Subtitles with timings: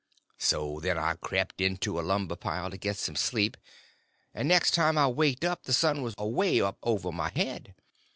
[0.39, 3.55] So then I crept into a lumber pile to get some sleep;
[4.33, 7.75] and next time I waked up the sun was away up over my head!